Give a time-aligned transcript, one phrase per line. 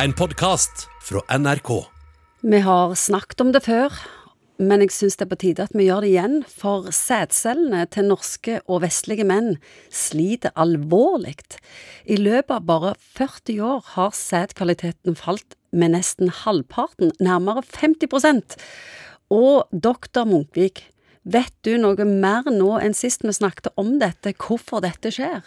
[0.00, 1.68] En podkast fra NRK.
[2.40, 3.92] Vi har snakket om det før,
[4.56, 8.08] men jeg syns det er på tide at vi gjør det igjen, for sædcellene til
[8.08, 9.58] norske og vestlige menn
[9.92, 11.36] sliter alvorlig.
[12.08, 18.56] I løpet av bare 40 år har sædkvaliteten falt med nesten halvparten, nærmere 50%
[19.28, 20.86] Og doktor Munkvik,
[21.22, 25.44] vet du noe mer nå enn sist vi snakket om dette, hvorfor dette skjer?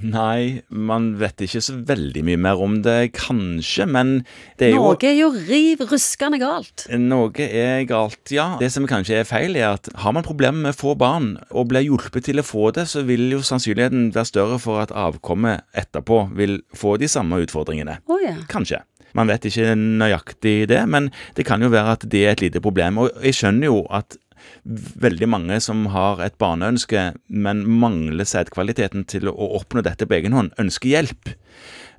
[0.00, 4.12] Nei, man vet ikke så veldig mye mer om det, kanskje, men
[4.60, 6.86] det er jo Noe er jo riv ruskende galt.
[6.96, 8.54] Noe er galt, ja.
[8.60, 11.84] Det som kanskje er feil, er at har man problemer med få barn, og blir
[11.86, 16.22] hjulpet til å få det, så vil jo sannsynligheten være større for at avkommet etterpå
[16.38, 18.00] vil få de samme utfordringene.
[18.10, 18.38] Oh, ja.
[18.50, 18.82] Kanskje.
[19.16, 22.62] Man vet ikke nøyaktig det, men det kan jo være at det er et lite
[22.62, 23.00] problem.
[23.02, 24.16] Og jeg skjønner jo at
[24.64, 30.36] veldig mange som har et barneønske, men mangler sædkvaliteten til å oppnå dette på egen
[30.36, 31.32] hånd, ønsker hjelp.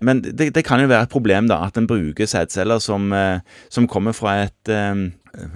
[0.01, 3.41] Men det, det kan jo være et problem da, at en bruker sædceller som, eh,
[3.69, 5.09] som kommer fra et, eh,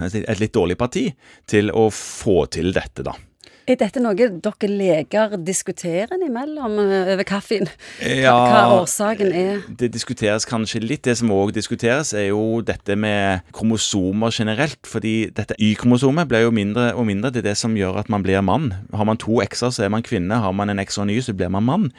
[0.05, 1.07] et litt dårlig parti,
[1.49, 3.15] til å få til dette, da.
[3.65, 7.65] Er dette noe dere leger diskuterer imellom eh, over kaffen?
[7.97, 9.63] Ja, hva årsaken er?
[9.79, 11.01] Det diskuteres kanskje litt.
[11.07, 14.77] Det som òg diskuteres, er jo dette med kromosomer generelt.
[14.85, 17.31] Fordi dette Y-kromosomet blir jo mindre og mindre.
[17.33, 18.69] Det er det som gjør at man blir mann.
[18.93, 20.37] Har man to x-er, så er man kvinne.
[20.45, 21.89] Har man en x og en Y, så blir man mann.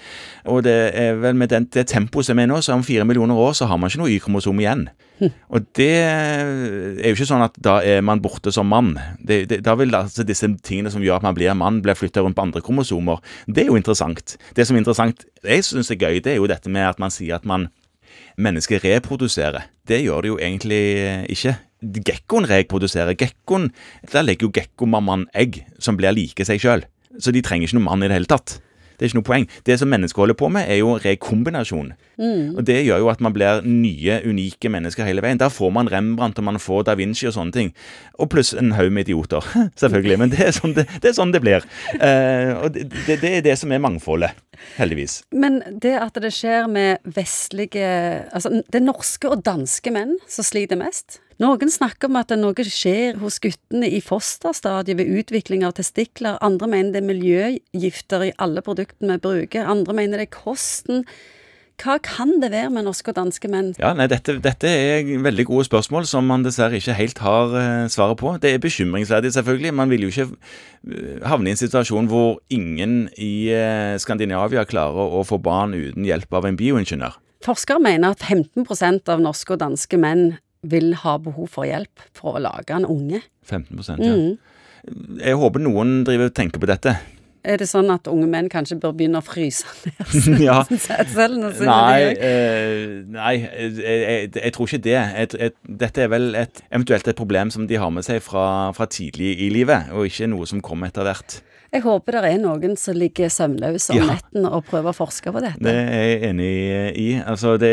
[0.47, 3.35] Og det er vel med den, det tempoet som er nå, så om fire millioner
[3.35, 4.87] år så har man ikke noe Y-kromosom igjen.
[5.49, 8.95] Og det er jo ikke sånn at da er man borte som mann.
[9.19, 12.23] Det, det, da vil altså disse tingene som gjør at man blir mann, blir flytta
[12.25, 13.23] rundt på andre kromosomer.
[13.47, 14.37] Det er jo interessant.
[14.57, 17.15] Det som er interessant, jeg syns er gøy, det er jo dette med at man
[17.15, 17.69] sier at man
[18.41, 19.69] mennesker reproduserer.
[19.89, 20.83] Det gjør det jo egentlig
[21.33, 21.57] ikke.
[22.07, 23.17] Gekkoen reproduserer.
[23.19, 23.71] Gekkoen,
[24.13, 26.85] Der legger jo gekkomammaen egg som blir like seg sjøl.
[27.19, 28.59] Så de trenger ikke noen mann i det hele tatt.
[28.97, 29.47] Det er ikke noe poeng.
[29.69, 31.93] Det som mennesker holder på med, er jo rekombinasjon.
[32.57, 35.41] Og det gjør jo at man blir nye, unike mennesker hele veien.
[35.41, 37.73] Der får man Rembrandt, og man får Da Vinci og sånne ting.
[38.17, 39.45] Og pluss en haug med idioter,
[39.83, 40.19] selvfølgelig.
[40.23, 41.67] Men det er sånn det, det, er sånn det blir.
[42.01, 44.33] Eh, og det, det, det er det som er mangfoldet,
[44.77, 45.21] heldigvis.
[45.35, 47.93] Men det at det skjer med vestlige
[48.33, 51.21] Altså, det er norske og danske menn som sliter mest.
[51.43, 56.39] Noen snakker om at noe skjer hos guttene i fosterstadiet ved utvikling av testikler.
[56.45, 59.69] Andre mener det er miljøgifter i alle produktene vi bruker.
[59.69, 61.05] Andre mener det er kosten.
[61.77, 63.75] Hva kan det være med norske og danske menn?
[63.77, 67.89] Ja, nei, dette, dette er veldig gode spørsmål som man dessverre ikke helt har eh,
[67.93, 68.33] svaret på.
[68.41, 69.75] Det er bekymringsverdig, selvfølgelig.
[69.77, 75.19] Man vil jo ikke eh, havne i en situasjon hvor ingen i eh, Skandinavia klarer
[75.21, 77.21] å få barn uten hjelp av en bioingeniør.
[77.45, 82.39] Forskere mener at 15% av norske og danske menn vil ha behov for hjelp for
[82.39, 83.21] å lage en unge.
[83.47, 84.17] 15% ja.
[85.21, 86.95] Jeg håper noen driver og tenker på dette.
[87.47, 89.63] Er det sånn at unge menn kanskje bør begynne å fryse
[90.27, 90.57] ned Ja.
[90.71, 91.39] sine?
[91.63, 94.97] Nei, eh, nei jeg, jeg, jeg tror ikke det.
[94.99, 95.55] Jeg, jeg,
[95.85, 98.47] dette er vel et, eventuelt et problem som de har med seg fra,
[98.77, 101.39] fra tidlig i livet, og ikke noe som kommer etter hvert.
[101.75, 104.07] Jeg håper det er noen som ligger søvnløse om Ja.
[104.15, 105.63] netten og prøver å forske på dette.
[105.67, 106.51] Det er jeg enig
[107.03, 107.07] i.
[107.21, 107.73] Altså, det,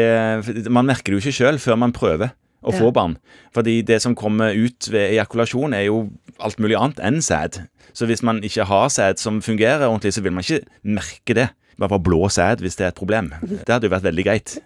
[0.73, 2.33] man merker det jo ikke sjøl før man prøver
[2.63, 3.17] å få barn.
[3.55, 6.07] Fordi det som kommer ut ved ejakulasjon, er jo
[6.43, 7.61] alt mulig annet enn sæd.
[7.93, 11.49] Så hvis man ikke har sæd som fungerer ordentlig, så vil man ikke merke det.
[11.79, 13.31] Bare få blå sæd hvis det er et problem.
[13.41, 14.57] Det hadde jo vært veldig greit.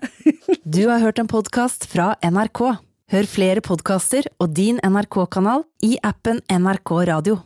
[0.67, 2.59] Du har hørt en podkast fra NRK.
[3.13, 7.37] Hør flere podkaster og din NRK-kanal i appen NRK Radio.